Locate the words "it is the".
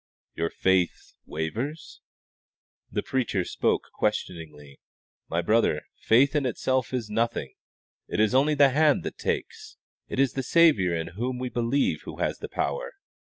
10.07-10.41